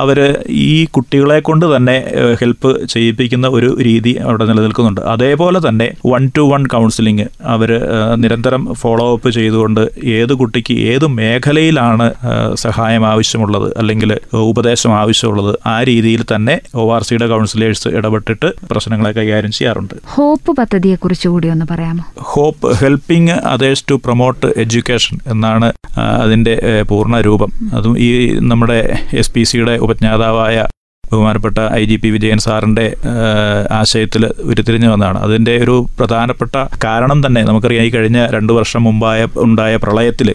അവർ 0.02 0.20
ഈ 0.50 0.86
കുട്ടികളെ 0.96 1.40
കൊണ്ട് 1.50 1.66
തന്നെ 1.76 1.96
ഹെൽപ്പ് 2.42 2.72
ചെയ്യിപ്പിക്കുന്ന 2.94 3.48
ഒരു 3.58 3.70
രീതി 3.88 4.14
അവിടെ 4.26 4.46
നിലനിൽക്കുന്നുണ്ട്. 4.50 5.02
അതേപോലെ 5.14 5.62
തന്നെ 5.68 5.88
വൺ 6.12 6.24
ടു 6.38 6.42
വൺ 6.42 6.66
കൗൺസിലിംഗ് 6.66 7.28
അവർ 7.42 7.72
നിരന്തരം 8.16 8.74
ഫോളോ 8.74 9.14
അപ്പ് 9.14 9.30
ചെയ്തുകൊണ്ട് 9.30 9.90
ഏത് 10.04 10.34
കുട്ടിക്ക് 10.34 10.74
ഏത് 10.74 11.08
മേഖലയിലാണ് 11.08 12.14
സഹായം 12.54 13.08
ആവശ്യമുള്ളത് 13.08 13.74
അല്ലെങ്കിൽ 13.78 14.18
ഉപദേശം 14.34 15.00
ആവശ്യമുള്ളത് 15.00 15.56
ആ 15.66 15.84
രീതിയിൽ 15.84 16.24
തന്നെ 16.36 16.62
ഒ 16.76 16.94
ആർ 16.96 17.04
സിയുടെ 17.04 17.28
കൗൺസിലേഴ്സ് 17.28 17.88
ഇടപെട്ടിട്ട് 17.88 18.52
പ്രശ്നങ്ങളെ 18.72 19.12
കൈകാര്യം 19.12 19.52
ചെയ്യാറുണ്ട്. 19.52 19.94
ഹോപ്പ് 20.06 20.52
പദ്ധതിയെ 20.58 20.96
കുറിച്ച് 20.96 21.28
കൂടി 21.28 21.48
ഒന്ന് 21.48 21.66
പറയാമോ? 21.72 22.04
Hope 22.18 22.76
helping 22.76 23.32
others 23.32 23.86
to 23.92 23.96
promote 23.96 24.54
education 24.58 25.18
എന്നാണ് 25.28 25.74
അതിന്റെ 25.98 26.36
അതിന്റെ 26.38 26.84
പൂർണ 26.84 27.22
രൂപം. 27.22 27.52
അതും 27.74 28.00
ഈ 28.00 28.40
നമ്മുടെ 28.42 28.98
എസ് 29.14 29.32
പി 29.32 29.44
സിയുടെ 29.44 29.72
ഉപജ്ഞാതാവായ 29.72 30.68
ബഹുമാനപ്പെട്ട 31.12 31.60
ഐ 31.80 31.84
ജി 31.90 31.98
പി 32.04 32.10
വിജയൻ 32.16 32.40
സാറിന്റെ 32.46 32.86
ആശയത്തിൽ 33.80 34.24
ഉരുത്തിരിഞ്ഞു 34.50 34.90
വന്നതാണ്. 34.94 35.20
അതിന്റെ 35.26 35.54
ഒരു 35.64 35.76
പ്രധാനപ്പെട്ട 36.00 36.56
കാരണം 36.86 37.20
തന്നെ 37.26 37.42
നമുക്കറിയാം 37.50 37.86
ഈ 37.88 37.92
കഴിഞ്ഞ 37.96 38.20
രണ്ട് 38.36 38.52
വർഷം 38.58 38.84
മുമ്പായ 38.88 39.28
ഉണ്ടായ 39.46 39.76
പ്രളയത്തിൽ 39.84 40.30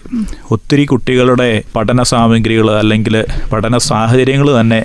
ഒത്തിരി 0.55 0.85
കുട്ടികളുടെ 0.91 1.49
പഠന 1.75 2.03
സാമഗ്രികൾ 2.11 2.69
അല്ലെങ്കിൽ 2.81 3.17
പഠന 3.51 3.77
സാഹചര്യങ്ങൾ 3.89 4.49
തന്നെ 4.59 4.81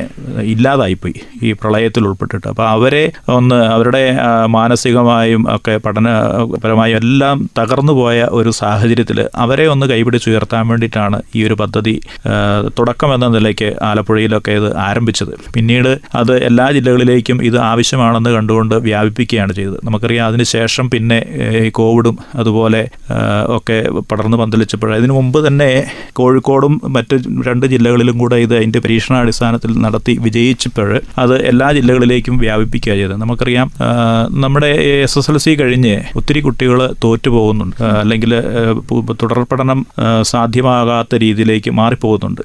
ഇല്ലാതായിപ്പോയി 0.52 1.16
ഈ 1.47 1.52
പ്രളയത്തിൽ 1.61 2.02
ഉൾപ്പെട്ടിട്ട്. 2.09 2.47
അപ്പോൾ 2.52 2.66
അവരെ 2.75 3.04
ഒന്ന് 3.38 3.59
അവരുടെ 3.75 4.04
മാനസികമായും 4.57 5.42
ഒക്കെ 5.57 5.75
പഠനപരമായും 5.87 6.97
എല്ലാം 7.02 7.37
തകർന്നു 7.59 7.92
പോയ 7.92 8.18
ഒരു 8.38 8.50
സാഹചര്യത്തിൽ 8.61 9.18
അവരെ 9.45 9.64
ഒന്ന് 9.75 9.87
കൈപിടിച്ചുയർത്താൻ 9.87 10.64
വേണ്ടിയിട്ടാണ് 10.68 11.18
ഈ 11.37 11.40
ഒരു 11.49 11.57
പദ്ധതി 11.62 11.95
തുടക്കം 12.78 13.11
എന്ന 13.14 13.26
നിലയ്ക്ക് 13.37 13.68
ആലപ്പുഴയിലൊക്കെ 13.88 14.52
ഇത് 14.61 14.68
ആരംഭിച്ചത്. 14.87 15.33
പിന്നീട് 15.54 15.78
പിന്നീട് 15.79 16.17
അത് 16.21 16.33
എല്ലാ 16.49 16.67
ജില്ലകളിലേക്കും 16.77 17.39
ഇത് 17.49 17.59
ആവശ്യമാണെന്ന് 17.71 18.31
കണ്ടുകൊണ്ട് 18.37 18.75
വ്യാപിപ്പിക്കുകയാണ് 18.87 19.53
ചെയ്തത്. 19.59 19.79
നമുക്കറിയാം 19.85 20.25
അതിനുശേഷം 20.27 20.87
പിന്നെ 20.91 21.19
ഈ 21.65 21.71
കോവിഡും 21.79 22.17
അതുപോലെ 22.41 22.83
ഒക്കെ 23.57 23.77
പടർന്ന് 24.11 24.37
പന്തലിച്ചപ്പോൾ 24.43 24.91
അതിനു 24.97 25.13
മുമ്പ് 25.13 25.39
തന്നെ 25.47 25.69
കോഴിക്കോടും 26.13 26.75
മറ്റ് 26.97 27.17
രണ്ട് 27.49 27.67
ജില്ലകളിലും 27.75 28.17
കൂടെ 28.23 28.37
ഇത് 28.47 28.55
അതിന്റെ 28.57 28.81
പരീക്ഷണാടിസ്ഥാനത്തിൽ 28.85 29.73
നടത്തി 29.85 30.15
വിജയിച്ചപ്പോൾ 30.27 30.91
അത് 31.19 31.35
എല്ലാ 31.51 31.69
ജില്ലകളിലേക്കും 31.79 32.37
വ്യാപിപ്പിക്കുക 32.45 32.93
ചെയ്തത്. 32.93 33.17
നമുക്കറിയാം 33.25 33.69
നമ്മുടെ 34.45 34.73
എസ് 35.07 35.19
എസ് 35.19 35.31
എൽ 35.31 35.39
സി 35.45 35.55
കഴിഞ്ഞ് 35.61 35.95
ഒത്തിരി 36.17 36.41
കുട്ടികൾ 36.41 36.79
തോറ്റു 37.05 37.31
പോകുന്നുണ്ട് 37.31 37.83
അല്ലെങ്കിൽ 38.03 38.35
തുടർ 39.23 39.41
പഠനം 39.53 39.81
സാധ്യമാകാത്ത 40.33 41.15
രീതിയിലേക്ക് 41.25 41.71
മാറിപ്പോകുന്നുണ്ട്. 41.71 42.45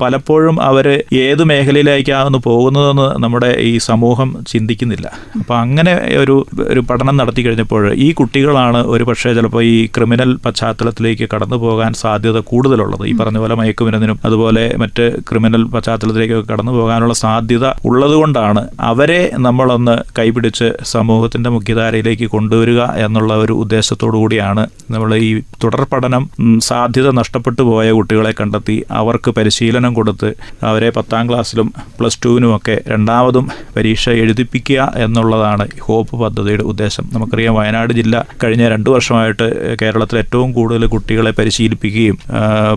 പലപ്പോഴും 0.00 0.56
അവർ 0.68 0.86
ഏത് 1.24 1.42
മേഖലയിലേക്കാണ് 1.50 2.38
പോകുന്നതെന്ന് 2.48 3.08
നമ്മുടെ 3.24 3.50
ഈ 3.68 3.72
സമൂഹം 3.88 4.28
ചിന്തിക്കുന്നില്ല. 4.50 5.06
അപ്പോൾ 5.40 5.56
അങ്ങനെ 5.64 5.92
ഒരു 6.22 6.36
ഒരു 6.72 6.80
പഠനം 6.88 7.14
നടത്തി 7.20 7.42
കഴിഞ്ഞപ്പോൾ 7.46 7.84
ഈ 8.06 8.08
കുട്ടികളാണ് 8.20 8.80
ഒരു 8.94 9.04
പക്ഷേ 9.10 9.32
ചിലപ്പോൾ 9.38 9.62
ഈ 9.72 9.76
ക്രിമിനൽ 9.96 10.30
പശ്ചാത്തലത്തിലേക്ക് 10.46 11.28
കടന്നു 11.34 11.58
പോകാൻ 11.64 11.92
സാധ്യത 12.02 12.38
കൂടുതലുള്ളത്. 12.50 13.04
ഈ 13.10 13.14
പറഞ്ഞ 13.20 13.38
പോലെ 13.44 13.56
മയക്കുമരുന്നിനും 13.60 14.18
അതുപോലെ 14.28 14.64
മറ്റ് 14.84 15.06
ക്രിമിനൽ 15.30 15.64
പശ്ചാത്തലത്തിലേക്ക് 15.74 16.38
കടന്നു 16.52 16.72
പോകാനുള്ള 16.78 17.14
സാധ്യത 17.24 17.66
ഉള്ളതുകൊണ്ടാണ് 17.90 18.62
അവരെ 18.90 19.20
നമ്മളൊന്ന് 19.46 19.94
കൈപിടിച്ച് 20.18 20.68
സമൂഹത്തിന്റെ 20.92 21.50
മുഖ്യധാരയിലേക്ക് 21.56 22.26
കൊണ്ടുവരിക 22.34 22.80
എന്നുള്ള 23.06 23.32
ഒരു 23.44 23.54
ഉദ്ദേശത്തോടു 23.64 24.16
കൂടിയാണ് 24.22 24.62
നമ്മൾ 24.94 25.10
ഈ 25.26 25.30
തുടർ 25.64 25.82
പഠനം 25.92 26.22
സാധ്യത 26.68 27.08
നഷ്ടപ്പെട്ടു 27.20 27.62
പോയ 27.70 27.88
കുട്ടികളെ 27.98 28.32
കണ്ടെത്തി 28.40 28.76
അവർക്ക് 29.00 29.30
പരിശീലനം 29.38 29.87
കൊടുത്ത് 29.94 30.34
അവരെ 30.62 30.90
പത്താം 30.90 31.28
ക്ലാസ്സിലും 31.28 31.72
പ്ലസ് 32.00 32.20
ടുവിനും 32.24 32.56
ഒക്കെ 32.56 32.80
രണ്ടാമതും 32.88 33.48
പരീക്ഷ 33.76 34.08
എഴുതിപ്പിക്കുക 34.08 34.92
എന്നുള്ളതാണ് 34.96 35.68
ഹോപ്പ് 35.80 36.16
പദ്ധതിയുടെ 36.20 36.62
ഉദ്ദേശം. 36.62 37.08
നമുക്കറിയാം 37.12 37.54
വയനാട് 37.54 37.92
ജില്ല 37.92 38.26
കഴിഞ്ഞ 38.44 38.68
രണ്ടു 38.68 38.90
വർഷമായിട്ട് 38.90 39.46
കേരളത്തിൽ 39.82 40.18
ഏറ്റവും 40.18 40.52
കൂടുതൽ 40.52 40.86
കുട്ടികളെ 40.86 41.30
പരിശീലിപ്പിക്കുകയും 41.30 42.18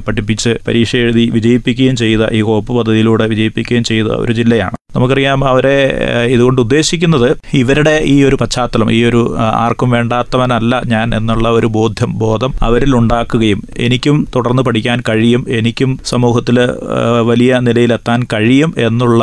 പഠിപ്പിച്ച് 0.07 0.55
പരീക്ഷ 0.67 0.95
എഴുതി 0.95 1.29
വിജയിപ്പിക്കുകയും 1.33 1.95
ചെയ്ത 1.95 2.29
ഈ 2.31 2.41
ഹോപ്പ് 2.41 2.77
പദ്ധതിയിലൂടെ 2.77 3.27
വിജയിപ്പിക്കുകയും 3.27 3.83
ചെയ്ത 3.83 4.05
ഒരു 4.05 4.33
ജില്ലയാണ്. 4.33 4.75
നമുക്കറിയാം 4.95 5.47
അവരെ 5.47 5.75
ഇതുകൊണ്ട് 6.25 6.61
ഉദ്ദേശിക്കുന്നത് 6.61 7.37
ഇവരുടെ 7.53 8.01
ഈ 8.05 8.23
ഒരു 8.23 8.35
പശ്ചാത്തലം 8.35 8.91
ഈ 8.91 9.03
ഒരു 9.03 9.35
ആർക്കും 9.37 9.89
വേണ്ടാത്തവനല്ല 9.89 10.81
ഞാൻ 10.85 11.15
എന്നുള്ള 11.15 11.49
ഒരു 11.49 11.67
ബോധ്യം 11.67 12.19
ബോധം 12.19 12.53
അവരിൽ 12.61 12.95
ഉണ്ടാക്കുകയും 12.95 13.63
എനിക്കും 13.77 14.27
തുടർന്ന് 14.35 14.63
പഠിക്കാൻ 14.63 15.03
കഴിയും 15.09 15.45
എനിക്കും 15.49 15.99
സമൂഹത്തിൽ 16.05 16.57
വലിയ 17.29 17.59
നിലയിലെത്താൻ 17.59 18.19
കഴിയും 18.33 18.71
എന്നുള്ള 18.87 19.21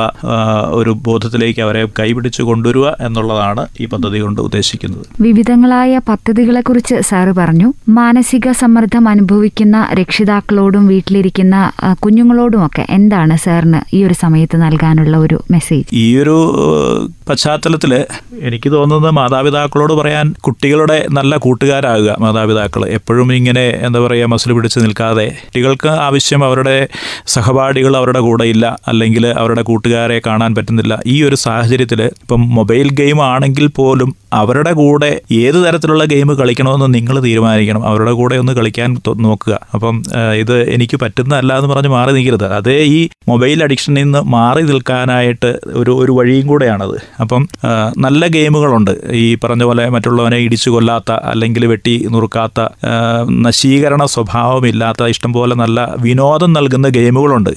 ഒരു 0.80 0.90
ബോധത്തിലേക്ക് 1.06 1.60
അവരെ 1.66 1.82
കൈപിടിച്ച് 2.00 2.42
കൊണ്ടുവരിക 2.42 2.86
എന്നുള്ളതാണ് 3.06 3.62
ഈ 3.80 3.86
പദ്ധതി 3.86 4.18
കൊണ്ട് 4.20 4.40
ഉദ്ദേശിക്കുന്നത്. 4.40 5.04
വിവിധങ്ങളായ 5.20 6.00
പദ്ധതികളെക്കുറിച്ച് 6.10 6.96
സാറ് 7.00 7.32
പറഞ്ഞു. 7.40 7.68
മാനസിക 7.98 8.52
സമ്മർദ്ദം 8.62 9.08
അനുഭവിക്കുന്ന 9.08 9.76
രക്ഷിതാക്കളോടും 10.00 10.86
വീട്ടിലിരിക്കുന്ന 10.86 11.56
കുഞ്ഞുങ്ങളോടും 12.04 12.66
ഒക്കെ 12.66 12.86
എന്താണ് 12.90 13.36
സാറിന് 13.36 13.80
ഈ 13.96 14.04
ഒരു 14.04 14.14
സമയത്ത് 14.14 14.56
നൽകാനുള്ള 14.62 15.16
ഒരു 15.16 15.38
മെസ്സേജ്? 15.50 15.86
ഈ 15.92 16.06
ഒരു 16.22 16.36
പശ്ചാത്തലത്തിൽ 17.30 17.92
എനിക്ക് 18.48 18.68
തോന്നുന്നത് 18.72 19.12
മാതാപിതാക്കളോട് 19.18 19.92
പറയാൻ 19.92 20.26
കുട്ടികളുടെ 20.40 21.06
നല്ല 21.10 21.36
കൂട്ടുകാരാകുക 21.36 22.16
മാതാപിതാക്കൾ 22.20 22.82
എപ്പോഴും 22.88 23.28
ഇങ്ങനെ 23.32 23.64
എന്താ 23.86 24.00
പറയുക 24.00 24.28
മസിൽ 24.32 24.52
പിടിച്ച് 24.52 24.78
നിൽക്കാതെ 24.80 25.26
കുട്ടികൾക്ക് 25.44 25.90
ആവശ്യം 26.06 26.42
അവരുടെ 26.44 26.76
സഹപാഠികൾ 27.68 27.94
അവരുടെ 28.00 28.20
കൂടെ 28.26 28.44
ഇല്ല 28.52 28.64
അല്ലെങ്കിൽ 28.90 29.24
അവരുടെ 29.40 29.62
കൂട്ടുകാരെ 29.68 30.16
കാണാൻ 30.26 30.50
പറ്റുന്നില്ല. 30.54 30.92
ഈ 31.06 31.16
ഒരു 31.28 31.36
സാഹചര്യത്തിൽ 31.44 32.00
ഇപ്പം 32.02 32.42
മൊബൈൽ 32.58 32.88
ഗെയിം 33.00 33.18
ആണെങ്കിൽ 33.24 33.66
പോലും 33.78 34.10
അവരുടെ 34.32 34.72
കൂടെ 34.78 35.10
ഏത് 35.32 35.58
തരത്തിലുള്ള 35.64 36.04
ഗെയിം 36.12 36.28
കളിക്കണമെന്ന് 36.40 36.88
നിങ്ങൾ 36.94 37.16
തീരുമാനിക്കണം. 37.26 37.82
അവരുടെ 37.90 38.12
കൂടെ 38.20 38.36
ഒന്ന് 38.42 38.52
കളിക്കാൻ 38.58 38.90
നോക്കുക. 39.26 39.54
അപ്പം 39.74 39.96
ഇത് 40.42 40.54
എനിക്ക് 40.74 40.96
പറ്റുന്നതല്ല 41.02 41.52
എന്ന് 41.60 41.70
പറഞ്ഞ് 41.72 41.90
മാറി 41.96 42.12
നിൽക്കരുത്. 42.16 42.46
അതേ 42.58 42.78
ഈ 42.96 43.00
മൊബൈൽ 43.28 43.58
അഡിക്ഷനിൽ 43.66 44.02
നിന്ന് 44.02 44.20
മാറി 44.36 44.62
നിൽക്കാനായിട്ട് 44.70 45.50
ഒരു 45.80 45.92
ഒരു 46.02 46.12
വഴിയും 46.18 46.46
കൂടെയാണത്. 46.46 46.96
അപ്പം 47.22 47.42
നല്ല 48.06 48.22
ഗെയിമുകളുണ്ട്. 48.36 48.92
ഈ 49.22 49.26
പറഞ്ഞ 49.44 49.62
പോലെ 49.70 49.86
മറ്റുള്ളവനെ 49.96 50.38
ഇടിച്ചു 50.46 50.68
കൊല്ലാത്ത 50.70 51.12
അല്ലെങ്കിൽ 51.32 51.66
വെട്ടി 51.72 51.94
നുറുക്കാത്ത 52.12 52.60
നശീകരണ 53.46 54.02
സ്വഭാവമില്ലാത്ത 54.14 55.10
ഇഷ്ടംപോലെ 55.14 55.54
നല്ല 55.62 55.78
വിനോദം 55.98 56.52
നൽകുന്ന 56.58 56.88
ഗെയിമുകളുണ്ട്. 56.98 57.52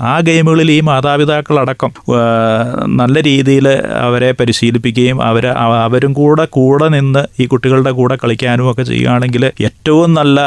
ആ 0.00 0.20
ഗെയിമുകളിൽ 0.20 0.70
ഈ 0.72 0.80
മാതാപിതാക്കളടക്കം 0.80 1.90
നല്ല 3.00 3.20
രീതിയിൽ 3.20 3.68
അവരെ 4.06 4.32
പരിശീലിപ്പിക്കുകയും 4.32 5.22
അവർ 5.22 5.46
അവരും 5.86 6.12
കൂടെ 6.12 6.44
കൂടെ 6.50 6.88
നിന്ന് 6.88 7.22
ഈ 7.42 7.46
കുട്ടികളുടെ 7.46 7.90
കൂടെ 7.90 8.16
കളിക്കാനും 8.24 8.70
ഒക്കെ 8.70 8.82
ചെയ്യുകയാണെങ്കിൽ 8.82 9.44
ഏറ്റവും 9.68 10.14
നല്ല 10.14 10.40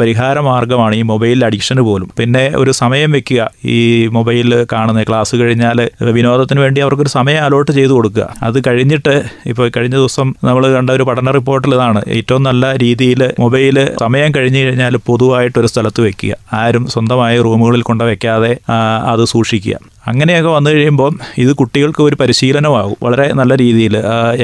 പരിഹാര 0.00 0.40
മാർഗമാണ് 0.40 0.94
ഈ 0.94 1.02
മൊബൈൽ 1.02 1.44
അഡിക്ഷൻ 1.44 1.78
പോലും. 1.84 2.10
പിന്നെ 2.18 2.52
ഒരു 2.56 2.70
സമയം 2.70 3.12
വെക്കുക. 3.12 3.50
ഈ 3.64 4.06
മൊബൈൽ 4.06 4.66
കാണുന്ന 4.72 5.02
ക്ലാസ് 5.02 5.36
കഴിഞ്ഞാൽ 5.36 5.78
വിനോദത്തിന് 6.02 6.60
വേണ്ടി 6.60 6.80
അവർക്കൊരു 6.80 7.08
സമയം 7.08 7.44
അലോട്ട് 7.44 7.72
ചെയ്തു 7.72 7.92
കൊടുക്കുക. 7.92 8.34
അത് 8.42 8.58
കഴിഞ്ഞിട്ട് 8.66 9.14
ഇപ്പോൾ 9.46 9.70
കഴിഞ്ഞ 9.76 9.94
ദിവസം 9.96 10.34
നമ്മൾ 10.44 10.74
കണ്ട 10.76 10.90
ഒരു 10.90 11.02
പഠന 11.02 11.30
റിപ്പോർട്ടിൽ 11.30 11.74
ഇതാണ്. 11.74 12.02
ഏറ്റവും 12.08 12.42
നല്ല 12.42 12.76
രീതിയിൽ 12.76 13.32
മൊബൈൽ 13.40 13.76
സമയം 14.00 14.32
കഴിഞ്ഞു 14.36 14.58
കഴിഞ്ഞാൽ 14.58 14.96
പൊതുവായിട്ടൊരു 15.06 15.66
സ്ഥലത്ത് 15.66 16.00
വെക്കുക. 16.00 16.34
ആരും 16.52 16.86
സ്വന്തമായ 16.86 17.40
റൂമുകളിൽ 17.40 17.82
കൊണ്ട് 17.82 18.04
വെക്കാതെ 18.04 18.52
അത് 18.98 19.24
സൂക്ഷിക്കുക. 19.24 19.76
അങ്ങനെയൊക്കെ 20.08 20.50
വന്നു 20.50 20.70
കഴിയുമ്പോൾ 20.70 21.12
ഇത് 21.44 21.52
കുട്ടികൾക്ക് 21.60 22.02
ഒരു 22.02 22.16
പരിശീലനമാകും. 22.20 22.96
വളരെ 23.02 23.26
നല്ല 23.40 23.52
രീതിയിൽ 23.62 23.94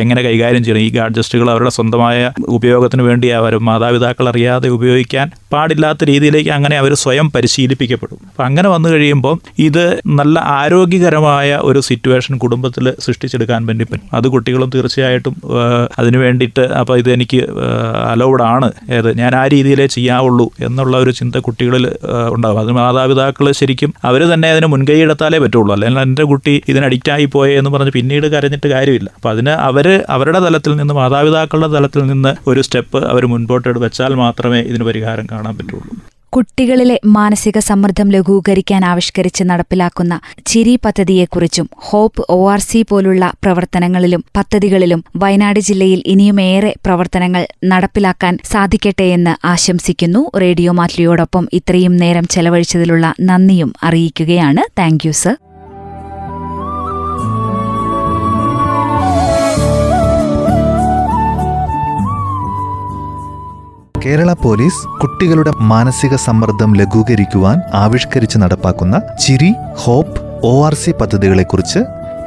എങ്ങനെ 0.03 0.21
കൈകാര്യം 0.23 0.63
ചെയ്യണം 0.65 0.83
ഈ 0.87 0.91
ഗാഡ്ജസ്റ്റുകൾ 0.91 1.49
അവരുടെ 1.51 1.73
സ്വന്തമായ 1.77 2.31
ഉപയോഗത്തിന് 2.57 3.03
വേണ്ടി 3.09 3.29
അവർ 3.39 3.55
മാതാപിതാക്കൾ 3.69 4.29
അറിയാതെ 4.33 4.69
ഉപയോഗിക്കാൻ 4.69 5.27
പാടില്ലാത്ത 5.53 6.05
രീതിയിലേക്ക് 6.11 6.51
അങ്ങനെ 6.51 6.77
അവർ 6.83 6.93
സ്വയം 6.95 7.27
പരിശീലിപ്പിക്കപ്പെടും. 7.35 8.19
അപ്പം 8.31 8.45
അങ്ങനെ 8.45 8.69
വന്നു 8.69 8.89
കഴിയുമ്പോൾ 8.89 9.35
ഇത് 9.69 9.85
നല്ല 10.21 10.39
ആരോഗ്യകരമായ 10.61 11.59
ഒരു 11.63 11.81
സിറ്റുവേഷൻ 11.81 12.35
കുടുംബത്തിൽ 12.45 12.87
സൃഷ്ടിച്ചെടുക്കാൻ 13.05 13.61
വേണ്ടി 13.67 13.85
പറ്റും. 13.85 14.09
അത് 14.13 14.27
കുട്ടികളും 14.29 14.71
തീർച്ചയായിട്ടും 14.75 15.35
അതിനു 15.99 16.19
വേണ്ടിയിട്ട് 16.19 16.65
അപ്പോൾ 16.81 16.95
ഇത് 17.03 17.11
എനിക്ക് 17.17 17.41
അലൗഡ് 18.13 18.45
ആണ്. 18.55 18.69
ഏത് 18.97 19.11
ഞാൻ 19.19 19.33
ആ 19.35 19.45
രീതിയിലേ 19.55 19.87
ചെയ്യാവുള്ളൂ 19.97 20.47
എന്നുള്ള 20.67 20.95
ഒരു 21.05 21.15
ചിന്ത 21.21 21.37
കുട്ടികളിൽ 21.47 21.87
ഉണ്ടാകും 22.35 22.61
അത് 22.61 22.73
മാതാപിതാക്കൾ 22.81 23.47
ശരിക്കും 23.61 23.91
അവർ 24.05 24.23
തന്നെ 24.33 24.49
അതിന് 24.55 24.67
മുൻകൈ 24.67 24.99
എടുത്താലേ 25.07 25.39
പറ്റുള്ളൂ 25.55 25.73
അല്ലെങ്കിൽ 25.75 26.01
എന്റെ 26.01 26.25
കുട്ടി 26.33 26.55
ഇതിന് 26.69 26.85
അഡിക്റ്റ് 26.85 27.13
ആയി 27.17 27.27
പോയേ 27.35 27.53
എന്ന് 27.61 27.71
പറഞ്ഞ് 27.75 27.93
പിന്നീട് 27.97 28.27
കരഞ്ഞിട്ട് 28.35 28.69
കാര്യമില്ല. 28.75 29.09
അപ്പം 29.19 29.31
അതിന് 29.35 29.55
അവർ 29.69 29.87
അവരുടെ 30.17 30.41
തലത്തിൽ 30.47 30.73
നിന്ന് 30.81 30.95
മാതാപിതാക്കളുടെ 31.01 31.71
തലത്തിൽ 31.77 32.03
നിന്ന് 32.13 32.33
ഒരു 32.51 32.63
സ്റ്റെപ്പ് 32.67 33.01
അവർ 33.13 33.25
മുൻപോട്ട് 33.35 33.79
വെച്ചാൽ 33.87 34.15
മാത്രമേ 34.25 34.61
ഇതിന് 34.73 34.85
പരിഹാരം 34.91 35.27
കാണാൻ 35.33 35.55
പറ്റുള്ളൂ. 35.61 35.95
കുട്ടികളിലെ 36.35 37.01
മാനസിക 37.07 37.59
സമ്മർദ്ദം 37.59 38.11
ലഘൂകരിക്കാൻ 38.11 38.85
ആവിഷ്കരിച്ച് 38.85 39.45
നടപ്പിലാക്കുന്ന 39.45 40.15
ചിരി 40.47 40.79
പദ്ധതിയെക്കുറിച്ചും 40.85 41.67
ഹോപ്പ് 41.89 42.23
ഒ 42.31 42.39
ആർ 42.53 42.61
സി 42.61 42.83
പോലുള്ള 42.83 43.33
പ്രവർത്തനങ്ങളിലും 43.43 44.25
പദ്ധതികളിലും 44.37 45.05
വയനാട് 45.17 45.61
ജില്ലയിൽ 45.61 46.03
ഇനിയുമേറെ 46.07 46.75
പ്രവർത്തനങ്ങൾ 46.87 47.47
നടപ്പിലാക്കാൻ 47.65 48.39
സാധിക്കട്ടെയെന്ന് 48.53 49.47
ആശംസിക്കുന്നു. 49.47 50.31
റേഡിയോ 50.37 50.73
മാറ്റിലിയോടൊപ്പം 50.73 51.47
ഇത്രയും 51.53 51.97
നേരം 51.97 52.29
ചെലവഴിച്ചതിലുള്ള 52.29 53.15
നന്ദിയും 53.21 53.73
അറിയിക്കുകയാണ്. 53.83 54.65
Thank 54.79 55.07
you 55.07 55.13
sir. 55.13 55.37
Kerala 64.05 64.33
police 64.43 64.81
കുട്ടികളുടെ 65.01 65.51
മാനസിക 65.73 66.15
സമ്മർദ്ദം 66.17 66.71
ലഘൂകരിക്കുവാൻ 66.75 67.59
ആവിഷ്കരിച്ച് 67.75 68.39
നടപ്പാക്കുന്ന 68.39 68.97
ചിരി 69.21 69.51
ഹോപ്പ് 69.85 70.21
ഒ 70.47 70.65
ആർ 70.67 70.75
സി 70.75 70.91
പദ്ധതികളെക്കുറിച്ച് 70.91 71.81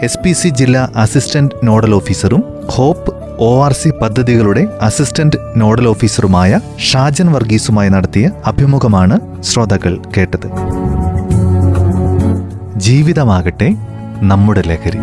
എസ് 0.03 0.19
പി 0.23 0.31
സി 0.31 0.49
ജില്ലാ 0.49 0.89
അസിസ്റ്റന്റ് 0.95 1.55
നോഡൽ 1.63 1.93
ഓഫീസറും 1.95 2.43
ഹോപ്പ് 2.69 3.11
ഒ 3.39 3.63
ആർ 3.65 3.73
സി 3.73 3.89
പദ്ധതികളുടെ 4.01 4.63
അസിസ്റ്റന്റ് 4.81 5.37
നോഡൽ 5.57 5.87
ഓഫീസറുമായ 5.87 6.59
ഷാജൻ 6.89 7.29
വർഗീസുമായി 7.33 7.89
നടത്തിയ 7.89 8.31
അഭിമുഖമാണ് 8.45 9.17
ശ്രോതാക്കൾ 9.43 9.95
കേട്ടത്. 10.17 10.47
ജീവിതമാകട്ടെ 12.77 13.69
നമ്മുടെ 14.21 14.61
ലഹരി. 14.61 15.01